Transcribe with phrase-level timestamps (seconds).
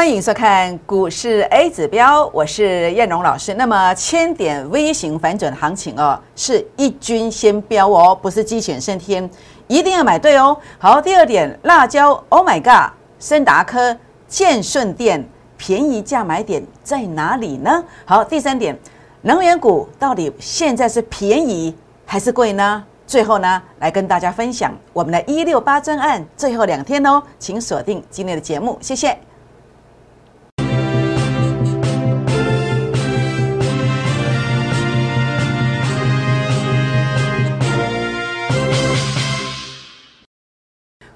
[0.00, 3.52] 欢迎收看股市 A 指标，我是燕荣老师。
[3.52, 9.28] 那么千点 V 型反转行情哦，是一军先标哦，不是鸡犬升天，
[9.68, 10.56] 一定要买对哦。
[10.78, 13.94] 好，第二点，辣椒，Oh my God，森达科、
[14.26, 15.22] 建顺店
[15.58, 17.84] 便宜价买点在哪里呢？
[18.06, 18.74] 好，第三点，
[19.20, 21.76] 能源股到底现在是便宜
[22.06, 22.82] 还是贵呢？
[23.06, 29.14] 最后呢，来跟大家分享我们的一六八专案最后两天哦，请锁定今天的节目，谢谢。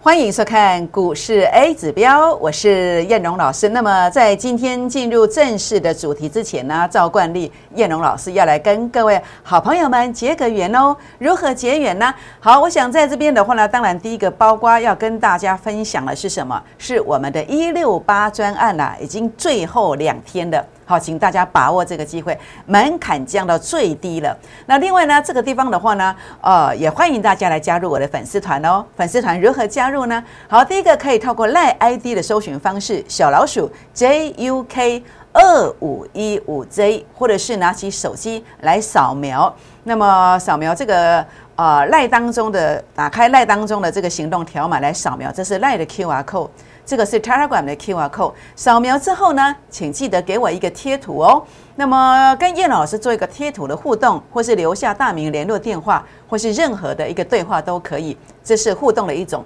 [0.04, 3.70] 欢迎收看股市 A 指标，我是燕荣老师。
[3.70, 10.94] 那么在今天进入正式的主题之前呢，照惯例，燕荣老师要来跟各位好朋友们结个缘哦。
[11.16, 12.14] 如何结缘呢？
[12.38, 16.62] 好，我想在这边的话呢，当然第一个包瓜要跟大家分享的是什么？
[16.76, 20.62] 是我们的一六八专案啦，已经最后两天了。
[20.84, 24.36] 好，请大家把握这个机会，门槛降到最低了。
[24.66, 28.84] 那另外呢，这个地方的话呢，呃，也欢迎大家来加入我的粉丝团哦。
[28.96, 30.22] 粉丝团如何加入呢？
[30.48, 39.52] 好，第一个可以透过赖 ID 的搜寻方式，小老鼠 JUK 二五一五 J，或者是拿起手机来扫描。
[39.84, 41.24] 那么扫描这个
[41.56, 46.48] 呃赖当中的，打开赖当中的这个行动条码来扫描，这是赖的 QR code。
[46.86, 51.42] 这个是 Telegram 的 QR code，扫描之后呢，请记得给我一个贴图哦。
[51.76, 58.16] 那么跟叶老师做一个贴图的互动，或是留下大名、联络电话，或是任何的一个对话都可以。
[58.42, 59.42] 这是互动的一种，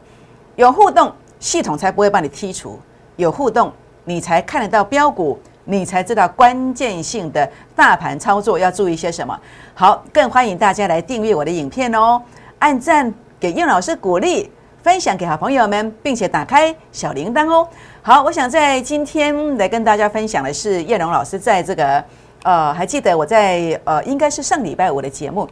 [0.56, 2.78] 有互动系统才不会把你剔除，
[3.16, 3.72] 有互动
[4.04, 9.38] 你才看得到标股，你才知道关键性的大盘操作要注意些什么。
[9.74, 12.20] 好，更欢迎大家来订阅我的影片哦，
[12.58, 14.50] 按赞给叶老师鼓励。
[14.82, 17.68] 分享给好朋友们，并且打开小铃铛哦。
[18.00, 22.02] 好，我想在今天来跟大家分享的是叶龙老师在这个
[22.44, 25.46] 呃，还记得我在呃，应该是上礼拜五的节目，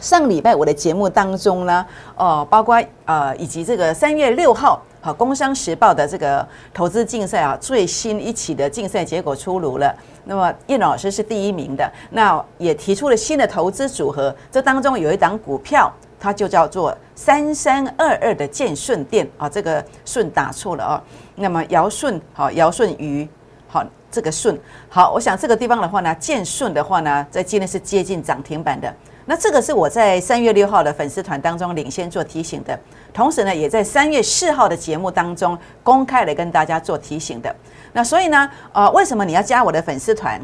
[0.00, 9.94] 上礼拜五的节目当中呢，哦，包括呃，以及这个三月六号，好，《工商时报》的这个投资竞赛啊，最新一期的竞赛结果出炉了。
[10.24, 15.90] 那么叶老师是第一名的，那也提出了新的投资组合，这当中有一档股票。
[16.18, 21.02] 它就叫做三三二二的建顺店啊，这个顺打错了啊。
[21.36, 23.28] 那么尧舜好，尧舜禹
[23.68, 24.58] 好，这个舜
[24.88, 28.92] 好，我想这个地方的话呢，建顺的话呢，在今天是接近涨停板的。
[29.26, 32.78] 那这个是我在三月六号的粉丝团当中领先做提醒的，
[33.12, 37.54] 同时呢，也在三月四号的节目当中公开来跟大家做提醒的。
[37.92, 40.40] 那所以呢，呃，为什么你要加我的粉丝团？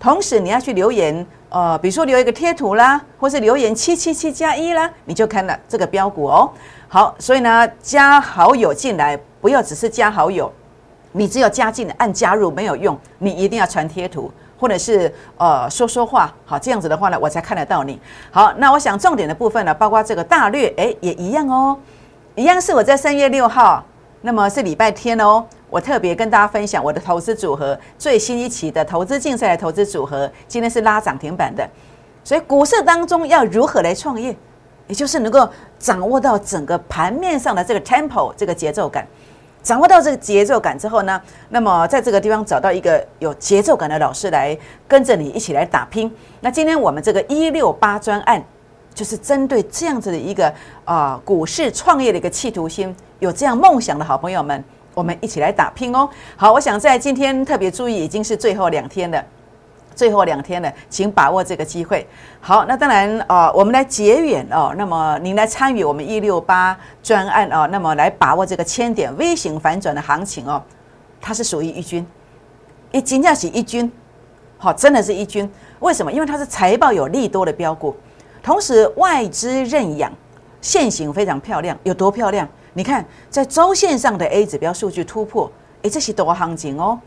[0.00, 1.24] 同时你要去留言。
[1.52, 6.48] 呃，比如说留一个贴图啦，或是留言七七七加一啦，你就看了这个标股哦。
[6.86, 10.48] 好，所以呢，加好友进来，不要只是加好友，
[11.10, 18.00] 你只有加进按加入没有用，你一定要传贴图，或者是呃说说话，好，这样子的话呢，我才看得到你。
[18.30, 21.76] 好，那我想重点的部分呢，包括这个大略，哎，也一样哦，
[22.36, 23.84] 一样是我在三月六号，
[24.20, 25.44] 那么是礼拜天哦。
[25.70, 31.66] 我特别跟大家分享我的投资组合最新一期的投资竞赛的投资组合，今天是拉涨停板的。
[32.24, 34.36] 所以股市当中要如何来创业，
[34.88, 35.48] 也就是能够
[35.78, 39.06] 掌握到整个盘面上的这个 tempo 这个节奏感，
[39.62, 44.56] 掌握到这个节奏感之后呢，那么在这个地方找到一个有节奏感的老师来
[44.88, 46.12] 跟着你一起来打拼。
[46.40, 48.44] 那今天我们这个一六八专案，
[48.92, 50.52] 就是针对这样子的一个
[50.84, 54.62] 啊股市创业的一个企图心，有这样梦想的好朋友们。
[54.94, 56.08] 我们一起来打拼哦！
[56.36, 59.24] 好，我想在今天特别注意，已经是最后两天了，
[59.94, 62.06] 最后两天了，请把握这个机会。
[62.40, 64.74] 好，那当然啊，我们来结缘哦。
[64.76, 70.60] 那么您来参与我们一六八专案哦，那么来把握这个千点微型反转的行情哦，
[71.20, 72.04] 它是属于一军，
[72.90, 73.90] 一金价起一军，
[74.58, 75.50] 好，真的是一军。
[75.78, 76.12] 为什么？
[76.12, 77.94] 因为它是财报有利多的标股，
[78.42, 80.12] 同时外资认养，
[80.60, 82.48] 现形非常漂亮，有多漂亮？
[82.72, 85.50] 你看，在周线上的 A 指标数据突破，
[85.82, 86.98] 诶，这些多行情哦。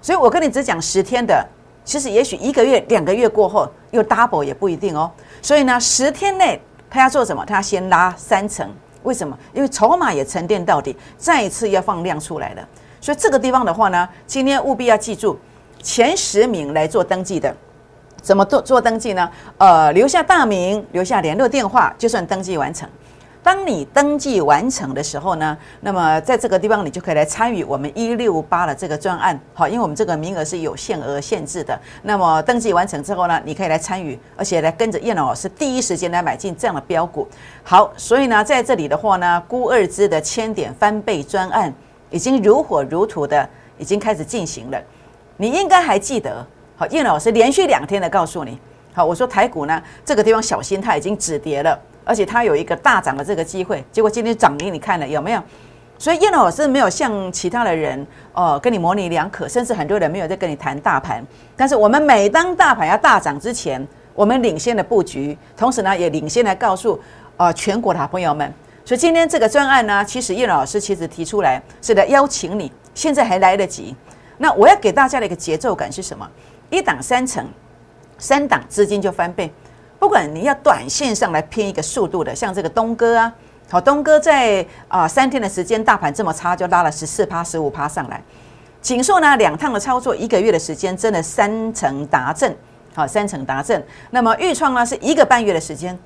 [0.00, 1.46] 所以我跟你只讲十天的，
[1.84, 5.10] 其实也许一个月、两个月过后又 double 也不一定哦。
[5.40, 6.60] 所以呢，十天内
[6.90, 7.44] 他要做什么？
[7.46, 8.68] 他要先拉三层，
[9.04, 9.38] 为什么？
[9.54, 12.68] 因为筹码也沉淀到底，再一次要放量出来了。
[13.00, 15.38] 所以这个地方的话呢，今天务必要记住
[15.80, 17.54] 前十名来做登记的，
[18.20, 19.30] 怎么做做登记呢？
[19.58, 22.88] 呃，留下大名，留下联络电话，就算登记完成。
[23.42, 31.78] 当你登记完成的时候呢，那么在这个地方你就可以来参与我们一六八的这个专案，好，因为我们这个名额是有限额限制的。
[32.02, 37.26] 那么登记完成之后呢，你可以来参与，而且来跟着叶老师第一时间来买进这样的标股。
[37.62, 41.72] 好，所以呢，在这里的话呢，估二支的千点翻倍专案
[42.10, 43.48] 已经如火如荼的。
[43.78, 44.80] 已经开始进行了。
[45.38, 46.46] 你应该还记得，
[46.76, 48.56] 好，叶老师连续两天的告诉你，
[48.92, 53.84] 好，我说台股呢这个地方小心，它已经止跌了，而且它有一个大涨的这个机会。
[53.92, 55.42] 结果今天涨给你看了，有没有？
[55.98, 61.24] 所以叶老师没有像其他的人哦跟你模棱两可，甚至很多人没有在跟你谈大盘。
[61.56, 67.00] 但是我们每当大盘要大涨之前，我们领先的布局，同时呢也领先来告诉
[67.36, 68.52] 呃全国的好朋友们。
[68.84, 73.94] 所以今天这个专案呢，其实叶老师其实提出来是来邀请你，现在还来得及。
[74.38, 76.28] 那我要给大家的一个节奏感是什么？
[76.68, 77.46] 一档三成，
[78.18, 79.52] 三档资金就翻倍。
[80.02, 83.32] 不管你要短线上来拼一个速度的，像这个东哥啊。
[83.70, 88.20] 好，东哥在啊三天的时间，大盘这么差，就拉了十四趴、十五趴上来。
[88.80, 92.52] 锦硕呢，两趟的操作，一个月的时间，真的三成达阵。
[92.96, 93.80] 好，三成达阵。
[94.10, 95.96] 那么豫创呢，是一个半月的时间。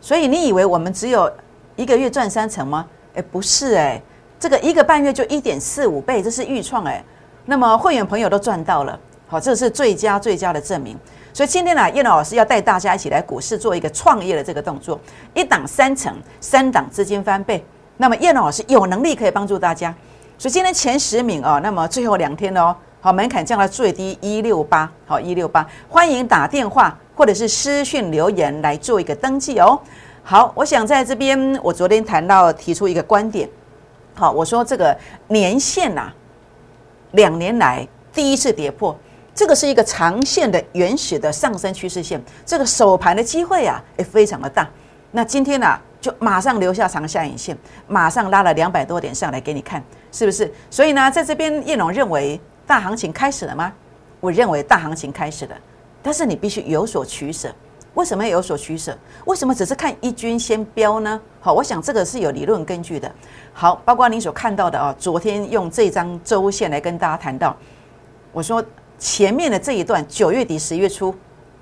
[0.00, 1.32] 所以你以为我们只有
[1.76, 2.84] 一个月赚三成吗？
[3.14, 4.02] 哎，不是哎，
[4.40, 7.04] 这个一个半月就一点四五倍，这是豫创哎。
[7.44, 8.98] 那么会员朋友都赚到了，
[9.28, 10.98] 好，这是最佳最佳的证明。
[11.34, 15.00] 所以今天呢，叶老师要带大家一起来股市做一个创业的这个动作，
[15.34, 17.62] 一档三成，三档资金翻倍。
[17.96, 19.92] 那么叶老师有能力可以帮助大家。
[20.38, 29.76] 所以今天前十名哦，那么最后两天哦，好门槛降到最低一六八，好一六八，欢迎打电话或者是私讯留言来做一个登记哦。
[30.22, 33.48] 好，我想在这边，我昨天谈到提出一个观点，
[34.14, 34.96] 好，我说这个
[35.26, 36.12] 年限呐，
[37.10, 38.96] 两年来第一次跌破。
[39.34, 44.68] 这个是一个长线的原始的上升趋势线，这个首盘的机会啊，也非常的大。
[45.10, 47.56] 那今天呢，就马上留下长下影线，
[47.88, 49.82] 马上拉了两百多点上来给你看，
[50.12, 50.52] 是不是？
[50.70, 53.72] 所以呢，在这边叶龙认为大行情开始了吗？
[54.20, 55.56] 我认为大行情开始了，
[56.00, 57.52] 但是你必须有所取舍。
[57.94, 58.96] 为什么要有所取舍？
[59.24, 61.20] 为什么只是看一军先标呢？
[61.40, 63.10] 好，我想这个是有理论根据的。
[63.52, 67.56] 好，包括你所看到的啊，昨天用这张周线来跟大家谈到，
[68.30, 68.64] 我说。
[69.04, 71.14] 前面的这一段，九月底十月初，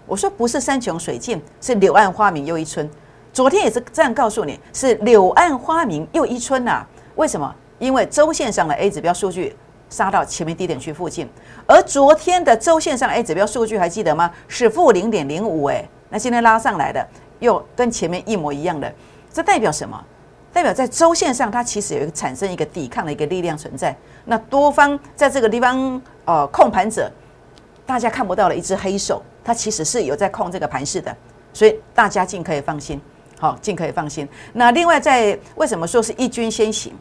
[0.07, 2.89] 我说不是山穷水尽，是柳暗花明又一村。
[3.33, 6.87] 昨天也是这样告诉你，是柳暗花明又一村呐。
[7.17, 7.53] 为什么？
[7.81, 9.57] 因为周线上的 A 指标数据
[9.91, 11.29] 杀到前面低点区附近，
[11.67, 14.31] 而昨天的周线上 A 指标数据还记得吗？
[14.47, 17.05] 是负零点零五哎，那今天拉上来的
[17.41, 18.95] 又跟前面一模一样的，
[19.33, 20.01] 这代表什么？
[20.53, 23.97] 代表在周线上它其实有一个产生一个抵抗的一个力量存在。
[24.27, 27.11] 那多方在这个地方呃控盘者。
[27.93, 31.15] 大家看不到了一只黑手，它其实是有在控这个盘势的，
[31.53, 32.99] 所以大家尽可以放心，
[33.39, 34.27] 好，尽可以放心。
[34.55, 36.95] 那另外，在为什么说是一军先行？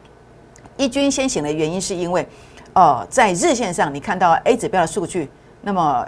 [0.76, 2.28] 一军先行的原因是因为，
[2.74, 5.30] 哦，在日线上你看到 A 指标的数据，
[5.62, 6.06] 那么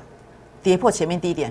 [0.62, 1.50] 跌破前面低点，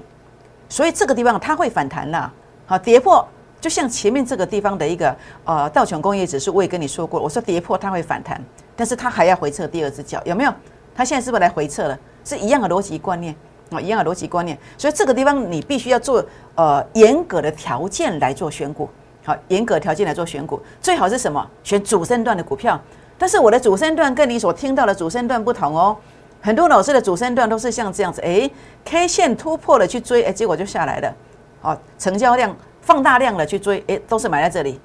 [0.70, 2.32] 所以这个地方它会反弹啦。
[2.68, 3.28] 好，跌破
[3.60, 8.40] 就像前面这个地方的一个呃道琼工业指数，我也跟你说过，我说跌破它会反弹，
[8.76, 10.54] 但是它还要回撤第二只脚，有没有？
[10.94, 11.98] 它现在是不是来回撤了？
[12.24, 13.36] 是一样的逻辑观念
[13.72, 16.24] 啊，一样的逻辑观念，所以这个地方你必须要做
[16.56, 18.88] 呃严格的条件来做选股，
[19.26, 21.50] 好，严格条件来做选股，最好是什么？
[21.64, 22.80] 选主升段的股票。
[23.18, 25.96] 但是我的主升段跟你所听到的主升段不同哦，
[26.42, 28.50] 很多老师的主升段都是像这样子，哎
[28.84, 31.16] ，K 线突破了去追，哎，结果就下来了，
[31.62, 34.80] 哦，成交量放大量了去追，哎，都是买在这里，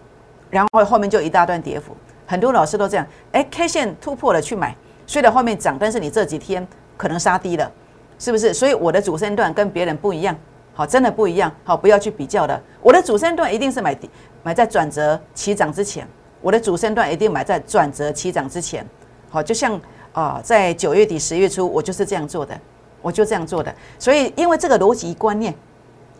[0.50, 1.96] 然后后面就一大段跌幅，
[2.26, 4.76] 很多老师都这样，哎，K 线突破了去买，
[5.06, 6.66] 虽然后面涨，但是你这几天。
[6.98, 7.72] 可能杀低了，
[8.18, 8.52] 是不是？
[8.52, 10.36] 所以我的主升段跟别人不一样，
[10.74, 12.60] 好，真的不一样，好，不要去比较的。
[12.82, 13.96] 我的主升段一定是买
[14.42, 16.06] 买在转折起涨之前，
[16.42, 18.84] 我的主升段一定买在转折起涨之前，
[19.30, 19.80] 好，就像
[20.12, 22.60] 啊，在九月底十月初，我就是这样做的，
[23.00, 23.74] 我就这样做的。
[23.98, 25.54] 所以因为这个逻辑观念，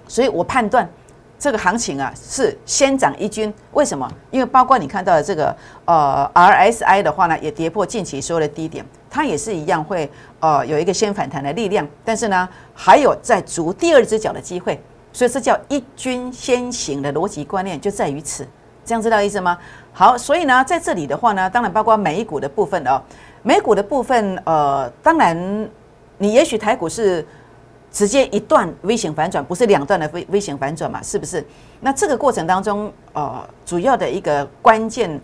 [0.06, 0.88] 所以我判断。
[1.40, 4.10] 这个行情啊是先涨一军，为什么？
[4.32, 10.10] 因为包括你看到的这个呃 RSI 的话呢，也跌破近期所有的低点，它也是一样会
[10.40, 14.80] 呃有一个先反弹的力量，但是呢还有在足第二只脚的机会，
[15.12, 18.46] 所以这叫一军先行的逻辑观念就在于此，
[18.84, 19.58] 这样知道意思吗？
[19.92, 23.02] 好，所以呢在这里的话呢，当然包括美股的部分哦，
[23.42, 25.68] 美股的部分呃，当然
[26.18, 27.26] 你也许台股是。
[27.90, 31.02] 直接一段微型反转，不是两段的微微型反转嘛？
[31.02, 31.42] 是不是？
[31.80, 35.18] 那这个过程当中，呃，主要的一个关键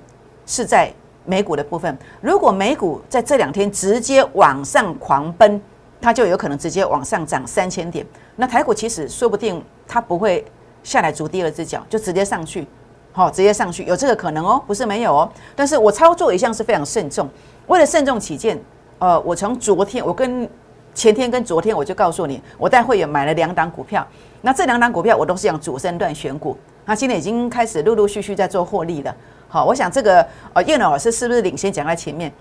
[0.47, 0.91] 是在
[1.25, 1.97] 美股的部分。
[2.21, 5.61] 如果美股在这两天直接往上狂奔，
[6.01, 8.07] 它就有可能直接往上涨三千点。
[8.37, 10.45] 那台股其实说不定它不会
[10.83, 12.67] 下来逐第二只脚，就直接上去，
[13.13, 15.31] 好，直接上去有这个可能哦，不是没有哦。
[15.57, 17.29] 但是我操作一向是非常慎重，
[17.67, 18.61] 为了慎重起见，
[18.99, 20.49] 呃，我从昨天我跟。
[20.97, 24.07] 前天跟昨天我就告诉你，我带会员买了两档股票，
[24.43, 29.13] 那这两档股票我都是用主升段选股，那现在已经开始陆陆续续在做获利了。
[29.49, 32.33] 好，我想这个呃叶老师是不是领先讲在前面？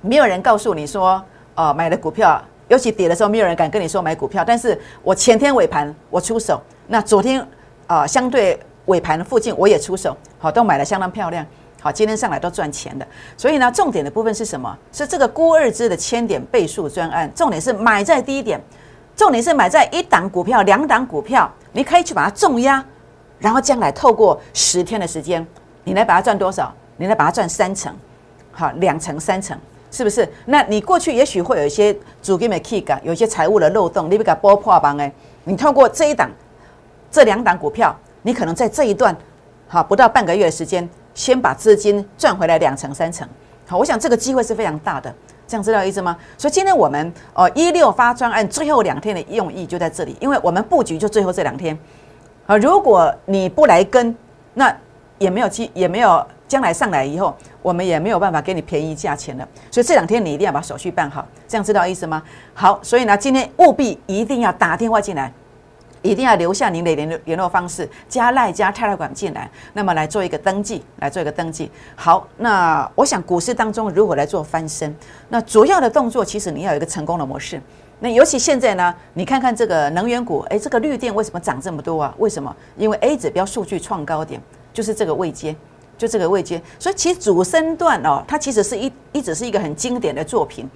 [0.00, 1.22] 没有人告诉你说
[1.54, 4.44] 呃买的股票，尤其跌的时候，没有人敢跟你说买股票。
[4.44, 7.46] 但是我前天尾盘我出手，那昨天
[7.86, 11.44] 啊相对尾盘附近我也出手，好都买的相当漂亮。
[11.80, 13.06] 好，今天上来都赚钱的。
[13.36, 14.76] 所以呢，重点的部分是什么？
[14.92, 17.30] 是这个估二支的千点倍数专案。
[17.34, 18.60] 重点是买在低点，
[19.14, 22.84] 重点是买在一档股票、两档股票，你可以去把它重压，
[23.38, 25.46] 然后将来透过十天的时间，
[25.86, 26.74] 你来把它赚多少？
[26.96, 27.94] 你来把它赚三成，
[28.50, 29.56] 好，两成、三成，
[29.90, 30.28] 是不是？
[30.46, 35.12] 那你过去也许会有一些主给没 K 感，有一些财务的漏洞，你不给拨破帮哎，
[35.44, 36.28] 你透过这一档、
[37.08, 39.16] 这两档股票，你可能在这一段，
[39.68, 43.28] 好，不到半个月的时间，先把资金赚回来两成、三成，
[43.68, 45.14] 好，我想这个机会是非常大的，
[45.46, 46.16] 这样知道意思吗？
[46.36, 51.78] 所以今天我们哦一六发专案最后两天的用意就在这里，因为我们布局就最后这两天，
[52.46, 54.16] 啊，如果你不来跟，
[54.54, 54.74] 那
[55.18, 56.26] 也没有机，也没有。
[56.48, 62.22] 将来上来以后，我们也没有办法给你便宜价钱了，所以这两天你一定要把手续办好，这样知道意思吗？
[62.54, 65.32] 好，所以呢，今天务必一定要打电话进来，
[66.02, 71.68] 一定要留下您的联联络方式，加赖加泰勒管进来，那么来做一个登记，来做一个登记。
[71.96, 74.94] 好，那我想股市当中如何来做翻身？
[75.28, 77.60] 那主要的动作其实你要有一个成功的模式。
[77.98, 82.14] 那尤其现在呢，你看看这个能源股，诶，这个绿电为什么涨这么多啊？
[82.18, 82.54] 为什么？
[82.76, 84.40] 因为 A 指标数据创高点，
[84.76, 85.56] 就是这个位阶。
[85.98, 90.68] 就这个位阶，所以其实主升段哦，它其实是一一直是一个很经典的作品。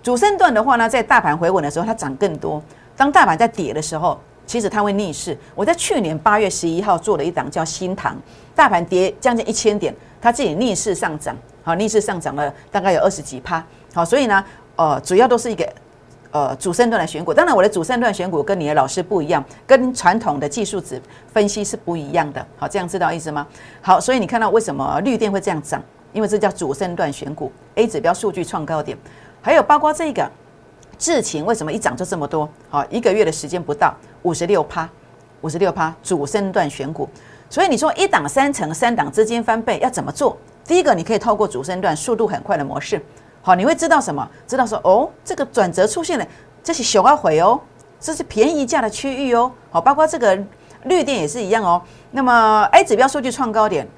[0.00, 2.62] 主升段的话呢，在大盘回稳的时候，它涨更多；
[2.96, 4.16] 当大盘在跌的时候，
[4.46, 5.36] 其实它会逆势。
[5.56, 8.16] 我在去年八月十一号做了一档叫新塘，
[8.54, 9.92] 大盘跌将近一千点，
[10.22, 13.60] 它自己逆势上涨，好，逆势上涨了大概有二十几趴，
[13.92, 14.44] 好，所以呢，
[14.76, 15.68] 呃，主要都是一个。
[16.32, 21.00] 呃，主升段的选股，当然我的主升段选股跟你的老师不一样，跟传统的技术指
[21.32, 22.46] 分析是不一样的。
[22.56, 23.46] 好，这样知道意思吗？
[23.82, 25.82] 好，所以你看到为什么绿电会这样涨？
[26.12, 28.96] 因为这叫主升段选股，A 指标数据创高点，
[29.42, 30.28] 还有包括这个
[30.98, 32.48] 智勤为什么一涨就这么多？
[32.68, 34.88] 好，一个月的时间不到，五十六趴，
[35.40, 37.08] 五十六趴主升段选股。
[37.48, 40.36] 所以你说一档三成，三档资金翻倍要怎么做？
[40.64, 43.02] 第一个，你可以透过主升段速度很快的模式。
[43.42, 44.28] 好，你会知道什么？
[44.46, 46.26] 知道说哦，这个转折出现了，
[46.62, 47.58] 这是熊二回哦，
[47.98, 49.50] 这是便宜价的区域哦。
[49.70, 50.38] 好，包括这个
[50.84, 51.80] 绿电也是一样哦。
[52.10, 53.88] 那么 A 指标数据创高点，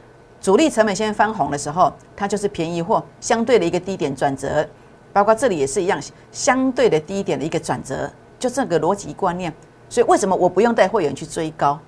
[0.40, 4.66] 主力成本先翻红的时候，它就是便宜货，相对的一个低点转折。
[5.12, 9.52] 包括这里也是一样，相对的低点的一个转折，就这个逻辑观念。
[9.88, 11.78] 所以为什么我不用带会员去追高？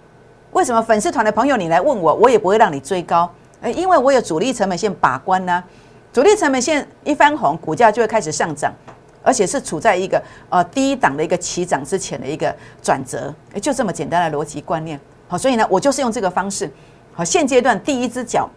[0.52, 3.30] 为什么粉丝团的朋友你来问我，我也不会让你追高？
[3.62, 5.64] 诶，因为我有主力成本线把关呢。
[6.14, 8.72] 主力成本线一翻红，股价就会开始上涨，
[9.20, 14.98] 而且是处在一个呃低档的一个起涨之前的一个转折，就这么简单的逻辑观念。
[15.26, 16.70] 好，所以呢，我就是用这个方式。
[17.12, 18.48] 好，现阶段第一只脚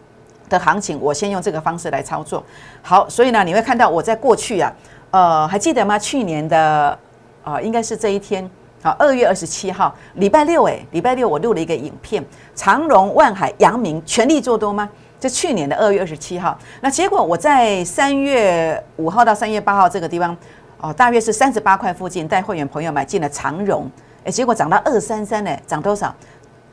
[0.48, 2.44] 的行情，我先用这个方式来操作。
[2.84, 4.72] 好，所以呢，你会看到我在过去啊，
[5.10, 5.98] 呃，还记得吗？
[5.98, 7.00] 去年的
[7.44, 8.48] 啊，应该是这一天，
[8.84, 12.24] 好，二月二十七号，礼拜六，哎，礼拜六我录了一个影片，
[12.54, 14.88] 长荣、万海、阳明全力做多吗？
[15.30, 20.36] 去年的二月二十七号，那结果我在三月五号到三月八号这个地方，
[20.80, 23.90] 哦，大约是三十八块附近带会员朋友买进了长荣，
[24.24, 26.14] 哎，结果涨到二三三呢，涨多少？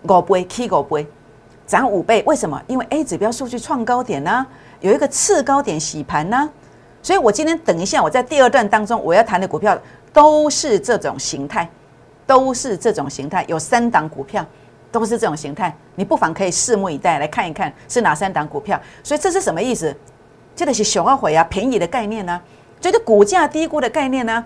[0.03, 1.07] 五倍，K 五倍，
[1.67, 2.23] 涨五倍。
[2.27, 2.61] 为什么？
[2.67, 4.47] 因为 A 指标数据创高点呢，
[4.81, 6.51] 有一个次高点洗盘呢，
[7.03, 9.79] 所以我今天等一下我在第二段当中我要谈的股票
[10.13, 11.67] 都是这种形态，
[12.27, 14.45] 都是这种形态，有三档股票。
[15.01, 18.81] 都是这种形态，你不妨可以拭目以待，来看一看是哪三档股票。
[19.03, 19.93] 所以这是什么意思？
[20.55, 22.41] 这个是熊二回啊，便宜的概念呢，
[22.81, 24.45] 就是股价低估的概念呢。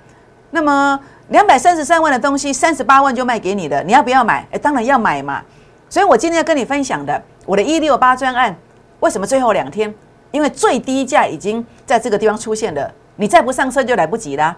[0.50, 4.47] 那么两百三十三万的东西，三十八万就卖给你的，你要不要买？
[4.50, 5.43] 哎，当然要买嘛。
[5.90, 8.57] 所以我今天要跟你分享的，我的一六八专案，
[9.00, 9.95] 为什么最后两天？
[10.31, 14.57] 因为最低价已经在这个地方出现了，你再不上车就来不及啦。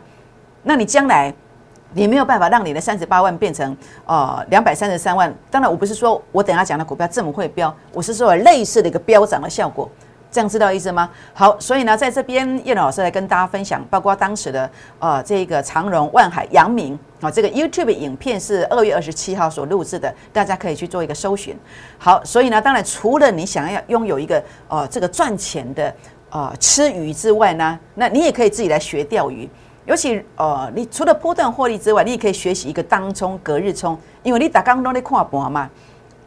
[0.62, 1.34] 那你将来？
[1.92, 5.32] 你没有办法让你的三十八万变成呃两百三十三万。
[5.50, 9.88] 当然，我不是说我等下讲的股票这么会飙，我是说类似的一个飙涨的效果。
[10.32, 11.10] 这样知道意思吗？
[11.34, 14.70] 好，所以呢，在这边叶老师来跟大家分享，包括当时的
[15.00, 21.58] 呃这个长荣、万海、阳明啊，这个 YouTube 影片是二月二十七号所录制的，大家可以去做一个搜寻。
[21.98, 25.92] 好，所以呢，当然除了你想要拥有一个呃这个赚钱的
[26.30, 29.50] 呃吃鱼之外呢，那你也可以自己来学钓鱼。
[29.90, 35.68] 尤其呃，你除了波段获利之外，你也可以学习一个当冲、隔日冲，因为你打刚刚在看盘嘛，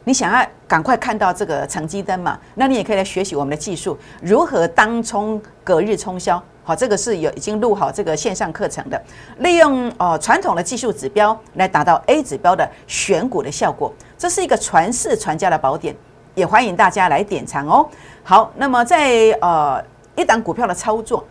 [0.04, 6.44] 你想要赶快看到这个成绩单嘛，那你也可以来学习我们的技术，如何当冲、隔日冲销。
[6.66, 9.02] 好，这个是有已经录好这个线上课程的，
[9.38, 15.96] 利用哦传统的技术指标来达到 A 指标的选股的效果，这是一个传世传家的宝典，
[16.36, 17.88] 也欢迎大家来典藏哦。
[18.26, 19.82] 好，那么在呃
[20.18, 21.26] 一档股票的操作。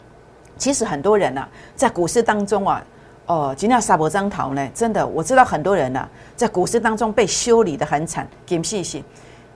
[0.63, 2.81] 其实很多人呢，在股市当中啊，
[3.27, 9.05] 哦，今天沙博张桃呢，真的我知道很多人呢，在股市当中被修理的很惨，金细细，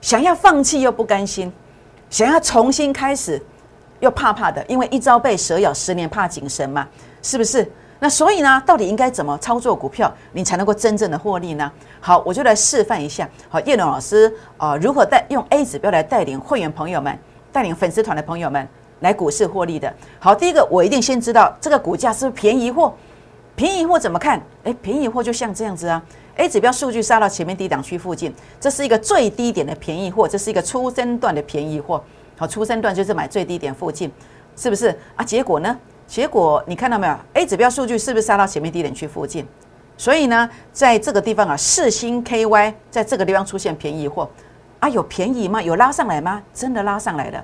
[0.01, 1.49] 想要放弃又不甘心，
[2.09, 3.41] 想要重新开始
[4.01, 6.85] 又怕怕的，因为一朝被蛇咬，十年怕井绳嘛，
[7.21, 7.65] 是不是？
[7.99, 11.71] 那所以呢，到底应该怎么操作股票，你才能够真正的获利呢？
[12.01, 13.25] 好，我就来示范一下。
[13.47, 17.17] 好，叶龙老师啊，如何带用 A 指标来带领会员朋友们，
[17.53, 18.67] 带领粉丝团的朋友们
[18.99, 19.93] 来股市获利的？
[20.19, 22.93] 好，第一个我一定先知道这个股价是不是便宜货？
[23.55, 24.41] 便宜货怎么看？
[24.63, 26.01] 诶，便宜货就像这样子啊。
[26.35, 32.03] A 指标数据杀到前面低档区附近，这是一个最低点的便宜货，这是一个初升段的便宜货。
[32.37, 34.11] 好，初升段就是买最低点附近，
[34.55, 35.23] 是不是啊？
[35.23, 35.75] 结果呢？
[36.05, 39.47] 结果你看到没有？A 指标数据是不是杀到前面低点区附近？
[39.97, 44.29] 所以呢，在这个地方啊，四星 KY 在这个地方出现便宜货
[44.79, 45.59] 啊，有便宜吗？
[45.59, 46.41] 有拉上来吗？
[46.53, 47.43] 真的拉上来了，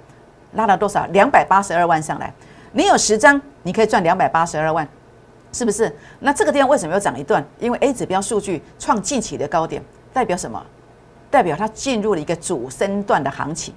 [0.56, 1.06] 拉了多少？
[1.08, 2.34] 两百八十二万上来。
[2.72, 4.88] 你有十张，你可以赚两百八十二万，
[5.52, 5.96] 是不是？
[6.20, 7.46] 那这个地方为什么要涨一段？
[7.60, 10.64] 因为 A 指标数据创近期的高点，代表什么？
[11.30, 13.74] 代表它进入了一个主升段的行情，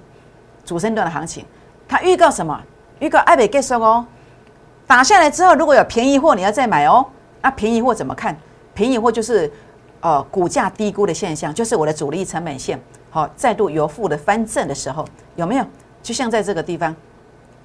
[0.65, 1.45] 主升段的行情，
[1.87, 2.59] 它预告什么？
[2.99, 4.05] 预告爱北结束哦。
[4.87, 7.05] 打下来之后，如果有便宜货，你要再买哦。
[7.41, 8.35] 那便宜货怎么看？
[8.73, 9.51] 便宜货就是，
[10.01, 12.79] 呃，股价低估的现象，就是我的主力成本线
[13.09, 15.05] 好再度由负的翻正的时候，
[15.35, 15.65] 有没有？
[16.07, 16.95] 就像在这个地方，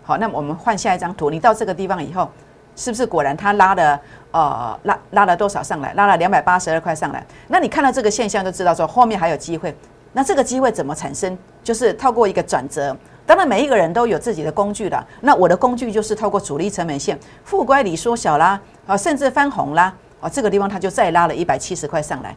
[0.02, 1.30] 好，那我们换下一张图。
[1.30, 2.28] 你到这个地方以后，
[2.74, 4.00] 是不是果然它拉了
[4.32, 5.94] 呃拉拉了多少上来？
[5.94, 7.24] 拉了两百八十二块上来。
[7.46, 9.72] 那你看到这个现象就知道说后面还有机会。
[10.12, 11.38] 那这个机会怎么产生？
[11.62, 12.96] 就是透过一个转折。
[13.24, 15.06] 当然，每一个人都有自己的工具的。
[15.20, 22.34] 那我的工具就是透过主力成本线负乖离缩小啦，啊，甚至翻红啦，啊，这个地方它就再拉了一百七十块上来。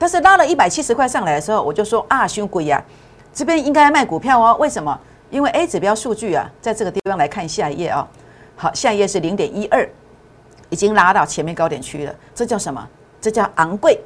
[0.00, 2.82] 但是拉了一百七十块上来的时候，我就说啊，兄贵呀，
[3.32, 4.56] 这边应该卖股票哦。
[4.58, 4.98] 为什么？
[5.34, 8.06] 因为 A 指标数据啊，在这个地方来看下一页啊。
[8.54, 9.84] 好，下一页是零点一二，
[10.70, 12.14] 已经拉到前面高点区了。
[12.32, 12.88] 这叫什么？
[13.20, 13.98] 这叫昂贵，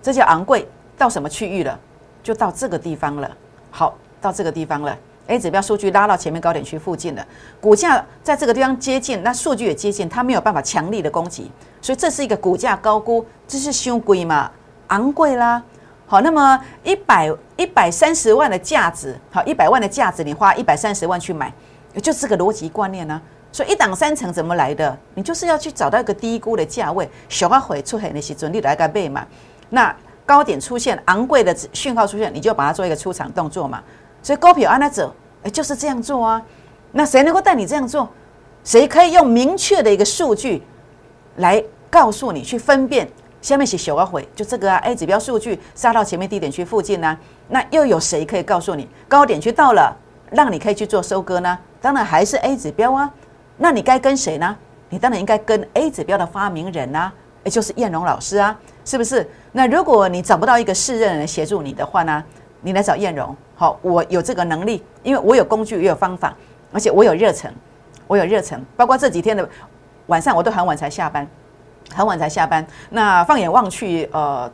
[0.00, 0.66] 这叫昂贵。
[0.96, 1.78] 到什么区域了？
[2.22, 3.30] 就到这个地方了。
[3.70, 4.96] 好，到这个地方了。
[5.26, 7.26] A 指标数据拉到前面高点区附近了，
[7.60, 11.50] 股价在这个地方接近，那数据也接近，它没有办法强力的攻击，
[11.82, 14.50] 所以这是一个股价高估，这是凶贵嘛，
[14.86, 15.62] 昂贵啦。
[16.12, 21.50] 好，那么一百一百三十万的价值，好，一百万的价值，你花一百三十万去买，
[22.02, 23.18] 就是个逻辑观念呢。
[23.50, 24.94] 所以一档三成怎么来的？
[25.14, 29.26] 你就是要去找到一个低估的价位，小阿回出现的时准你来个背嘛。
[29.70, 29.96] 那
[30.26, 33.82] 高点出现昂贵的讯号出现，你就把它做一个出场动作嘛。
[34.22, 35.10] 所以高票安那者，
[35.44, 36.42] 哎，就是这样做啊。
[36.90, 38.06] 那谁能够带你这样做？
[38.64, 40.62] 谁可以用明确的一个数据
[41.36, 43.10] 来告诉你去分辨？
[43.42, 44.78] 下面写小个回，就这个啊。
[44.78, 49.94] A 指标数据杀到前面低点区附近呢，那又有谁可以告诉你高点区到了，
[50.30, 51.58] 让你可以去做收割呢？
[51.80, 53.12] 当然还是 A 指标啊。
[53.58, 54.56] 那你该跟谁呢？
[54.88, 57.12] 你当然应该跟 A 指标的发明人啊，
[57.44, 59.28] 也就是燕荣老师啊，是不是？
[59.50, 62.24] 那如果你找不到一个适任人协助你的话呢？
[62.64, 66.32] 你来找燕荣，好，我有这个能力，因为我有工具，也有方法，
[66.72, 67.52] 而且我有热忱，
[68.06, 68.64] 我有热忱。
[68.76, 69.48] 包括这几天的
[70.06, 71.26] 晚上，我都很晚才下班，
[71.94, 72.66] 很晚才下班。
[72.90, 74.50] 那放眼望去，呃，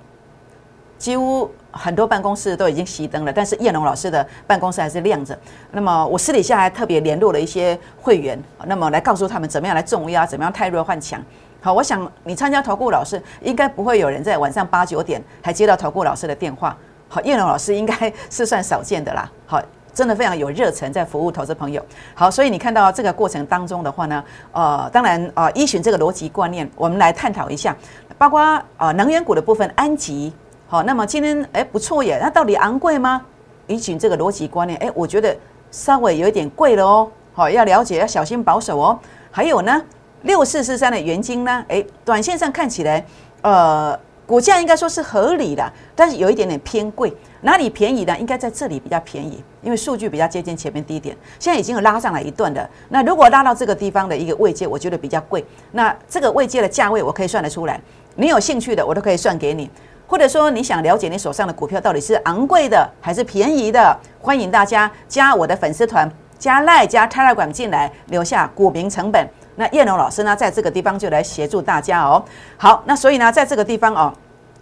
[0.98, 5.38] 几乎很多办公室都已经熄灯了，但是燕龙老师的办公室还是亮着。
[5.70, 11.22] 那么我私底下还特别联络了一些会员，那么来告诉他们怎么样来重压，怎么样太弱换强。
[11.61, 16.77] 好，我想你参加投顾老师，应该不会有人在晚上八九点还接到投顾老师的电话。
[17.09, 19.31] 好，叶龙老师应该是算少见的啦。
[19.46, 19.61] 好，
[19.98, 21.84] 真的非常有热忱在服务投资朋友。
[22.14, 27.76] 好，所以你看到这个过程当中的话呢，呃，当然啊，依循这个逻辑观念，我们来探讨一下，
[28.16, 28.40] 包括
[28.76, 30.32] 啊能源股的部分，安吉。
[30.68, 33.20] 好，那么今天哎不错耶，那到底昂贵吗？
[33.66, 35.37] 依循这个逻辑观念，哎，我觉得
[35.72, 37.11] 稍微有一点贵了哦。
[37.32, 38.96] 好，要了解要小心保守哦。
[39.32, 39.82] 还有呢，
[40.22, 43.04] 六四四三的元金呢，哎，短线上看起来，
[43.42, 43.98] 呃。
[44.28, 47.10] 股价应该说是合理的，但是有一点点偏贵。
[47.40, 48.14] 哪里便宜呢？
[48.18, 51.16] 应该在这里比较便宜，因为数据比较接近前面低点。
[51.38, 55.42] 现在已经有拉上来一段的，那如果拉到这个地方的一个位阶，我觉得比较贵。
[55.72, 57.80] 那这个位阶的价位我可以算得出来，
[58.16, 59.70] 你有兴趣的我都可以算给你。
[60.06, 66.06] 或者说你想了解你手上的股票到底是昂贵的还是便宜的，欢迎大家加我的粉丝团，
[66.38, 69.27] 加赖加泰勒管进来，留下股民成本。
[69.57, 72.24] 那叶龙老师呢，在这个地方就来协助大家哦。
[72.57, 74.12] 好，那所以呢，在这个地方哦，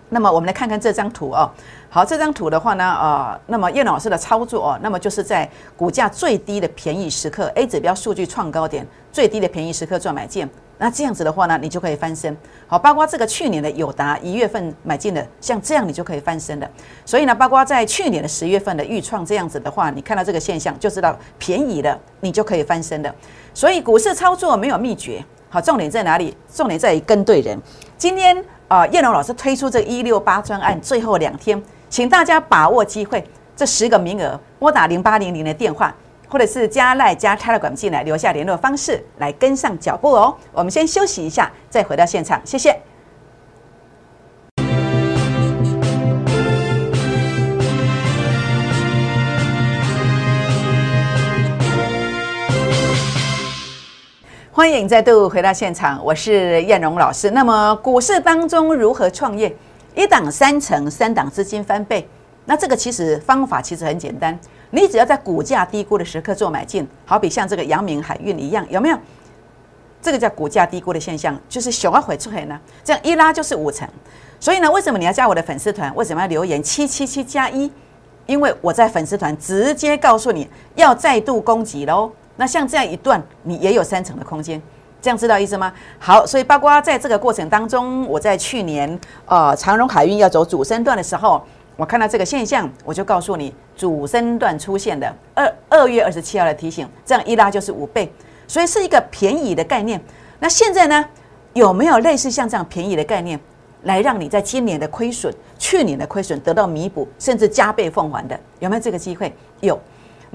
[0.08, 1.50] 那么我们来看看这张图哦。
[1.88, 10.48] 好，这张图的话呢，呃，那么叶老师的操作哦，那么就是在股价最低的便宜时刻，A 指标数据创高点，最低的便宜时刻做买进。
[10.78, 12.36] 那这样子的话呢，你就可以翻身。
[12.66, 16.70] 好，包括这个去年的友达一月份买进的，像这样你就可以翻身的。
[17.06, 23.14] 所以呢，包括在去年的十月份的预创这样子的话，你看到这个现象就知道便宜了，你就可以翻身的。
[23.54, 25.24] 所以股市操作没有秘诀。
[25.48, 26.36] 好，重点在哪里？
[26.52, 27.58] 重点在于跟对人。
[27.96, 33.24] 今天啊，燕龙老师推出这一六八专案，最后两天，请大家把握机会，
[33.54, 35.94] 这十个名额，拨打零八零零的电话，
[36.28, 40.36] 或者是加赖加 Telegram 进来，留下联络方式，来跟上脚步哦。
[40.52, 42.76] 我们先休息一下，再回到现场，谢谢。
[54.56, 57.30] 欢迎再度回到现场，我是燕荣老师。
[57.32, 59.54] 那么股市当中如何创业？
[59.94, 62.08] 一档三成，三档资金翻倍。
[62.46, 64.36] 那这个其实方法其实很简单，
[64.70, 68.96] 你只要在股价低估的时刻做买进，好比像这个阳明海运一样，有没有？
[70.00, 73.86] 这个叫股价低估的现象，就是熊要回出来呢，这样一拉就是五成。
[74.40, 75.94] 所以呢，为什么你要加我的粉丝团？
[75.94, 77.70] 为什么要留言七七七加一？
[78.24, 82.10] 因为我在粉丝团直接告诉你要再度攻击喽。
[82.36, 84.60] 那像这样一段，你也有三成的空间，
[85.00, 85.72] 这样知道意思吗？
[85.98, 91.42] 好，所以包括在这个过程当中，我在去年呃长荣海运要走主升段的时候，
[91.76, 98.12] 我看到这个现象，我就告诉你主升段出现的二二月二十七号的提醒，这样一拉就是五倍，
[98.46, 100.00] 所以是一个便宜的概念。
[100.38, 101.04] 那现在呢，
[101.54, 103.40] 有没有类似像这样便宜的概念，
[103.84, 108.38] 来让你在今年的亏损、去年的亏损得到弥补，甚至加倍奉还的？
[108.58, 109.34] 有没有这个机会？
[109.60, 109.80] 有。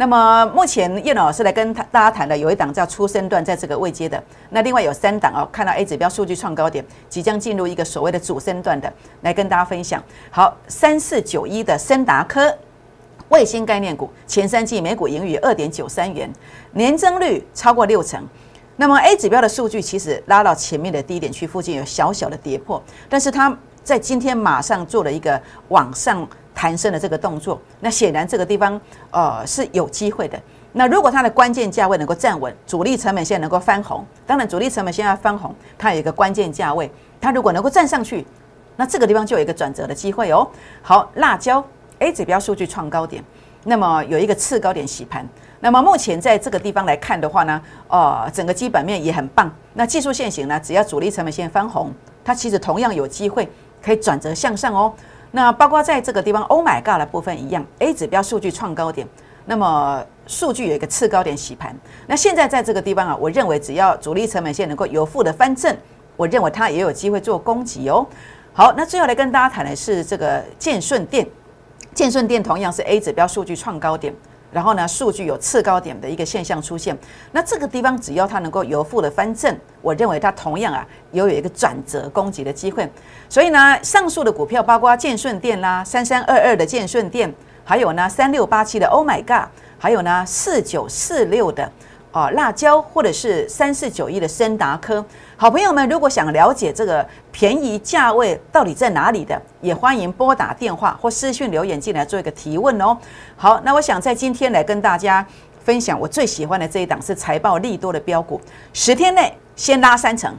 [0.02, 4.22] 那么目前叶老师来跟他大家谈的有一档叫出生段，在这个位阶的。
[4.50, 10.04] 那另外有三档哦，看到 A 指标数据创高点，即将进入一个所谓的主升段的，来跟大家分享。
[10.32, 12.52] 好，三四九一的森达科
[13.30, 16.28] 卫星概念股，前三季每股盈余二点九三元，
[16.72, 18.28] 年增率超过六成。
[18.78, 26.28] 那么 A 指标的数据其实拉到前面的低点区附近有小小的跌破，但是它在今天马上做了一个往上。
[26.54, 28.80] 弹升的这个动作，那显然这个地方
[29.12, 30.40] 呃是有机会的。
[30.74, 38.26] 那如果它的关键价位能够站稳，主力成本线能够翻红，当然主力成本线要翻红，它有一个关键价位，它如果能够站上去，
[38.78, 40.48] 那这个地方就有一个转折的机会哦。
[40.82, 41.62] 好，辣椒
[42.00, 43.22] A 指标数据创高点，
[43.66, 45.28] 那么有一个次高点洗盘，
[45.60, 49.54] 那么目前在这个地方来看的话呢，呃，整个基本面也很棒。
[49.74, 51.92] 那技术线型呢，只要主力成本线翻红，
[52.24, 53.50] 它其实同样有机会
[53.84, 54.94] 可以转折向上哦。
[55.32, 59.08] 那包括在这个地方，Oh my God 的部分一样，A 指标数据创高点，
[59.46, 61.76] 那么数据有一个次高点洗盘。
[62.06, 65.76] 那现在在这个地方啊，我认为只要主力成本线能够有负的翻正，
[66.18, 68.06] 我认为它也有机会做攻击哦。
[68.54, 71.26] 好，那最后来跟大家谈的是这个建顺电，
[71.94, 74.14] 建顺电同样是 A 指标数据创高点。
[74.52, 76.98] 然后呢，数据有次高点的一个现象出现，
[77.32, 82.90] 那这个地方只要它能够由负的翻正，我认为它同样啊，有有一个转折攻击的机会。
[83.30, 87.34] 所以呢，上述的股票包括建顺电啦，三三二二的建顺电，
[87.64, 91.72] 还有呢三六八七的 Oh my God，还有呢四九四六的。
[92.12, 95.04] 哦，辣椒或者是三四九一的森达科，
[95.38, 102.98] 好朋友们，如果想了解这个便宜价位到底在哪里的，也欢迎拨打电话或私讯留言进来做一个提问哦。
[103.38, 105.26] 好，那我想在今天来跟大家
[105.64, 108.42] 分享我最喜欢的这一档是财报利多的标股，
[108.74, 110.36] 十天内先拉三成，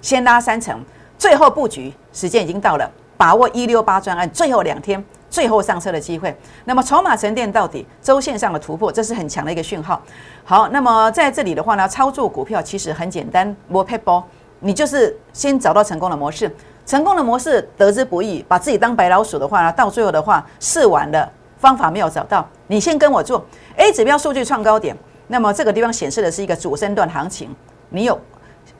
[0.00, 0.82] 先拉三成，
[1.18, 5.04] 最后布局时间已经到了，把握一六八专案最后两天。
[5.30, 10.02] 最后上车的机会，那么筹码沉淀到底，周线上的突破，这是很强的一个讯号。
[10.44, 14.22] 好，那么在这里的话呢，操作股票其实很简单，摸配波，
[14.58, 16.52] 你就是先找到成功的模式，
[16.84, 23.44] 成功的模式得之不易，把自己当白老鼠的话呢，到最后的话试完了，方法没有找到，你先跟我做
[23.76, 24.96] A 指标数据创高点，
[25.28, 27.54] 那么这个地方显示的是一个主升段行情，
[27.90, 28.20] 你有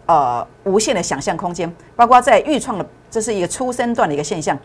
[0.07, 4.59] 呃无限的想象空间，包括在预创的，这是一个初升段的一个现象。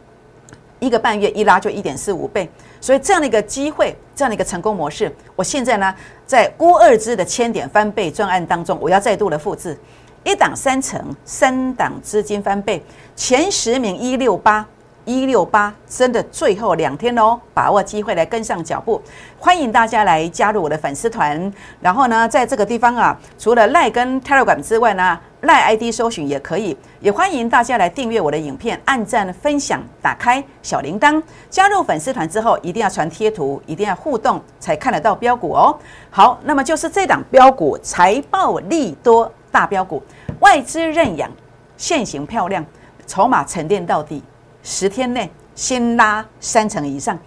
[0.80, 2.50] 一个半月一拉就一点四五倍，
[2.82, 5.94] 所以这样的一个机会，这样的一个成功模式，我现在呢
[6.26, 9.78] 在估二支的千点翻倍专案当中，我要再度的复制
[10.24, 12.84] 一档三成，三档资金翻倍，
[13.16, 14.66] 前十名一六八。
[15.06, 19.02] 一六八真的最后两天喽，把握机会来跟上脚步，
[19.40, 21.52] 欢迎大家来加入我的粉丝团。
[21.80, 26.76] 然后呢，在这个地方啊，除了赖跟 Telegram 之外呢，赖 ID 搜寻也可以。
[27.00, 31.22] 也欢迎大家来订阅我的影片，按赞、分享、打开小铃铛。
[31.50, 35.78] 加入粉丝团之后，一定要传贴图，一定要互动，才看得到标股哦。
[36.10, 40.02] 好，那么就是这档标股财报利多大标股，
[40.40, 41.30] 外资认养，
[41.78, 42.66] 现形漂亮，
[43.06, 44.24] 筹码沉淀到底。
[44.66, 47.18] 十天内先拉三成以上，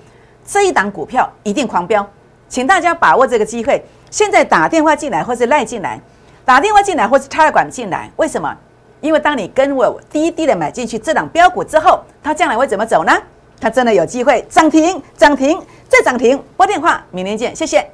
[0.44, 2.04] 这一档股票一定狂飙，
[2.48, 3.80] 请大家把握这个机会。
[4.10, 6.00] 现在打电话进来或是赖进来，
[6.44, 8.54] 打电话进来或是插管进来，为什么？
[9.00, 13.12] 因为当你跟我低低的买进去这档标股之后，它将来会怎么走呢？
[13.60, 16.42] 它真的有机会涨停、涨停再涨停。
[16.56, 17.88] 拨电话，明天见，谢谢。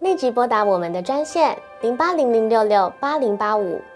[0.00, 3.82] 立即拨打我们的专线零八零零六六八零八五。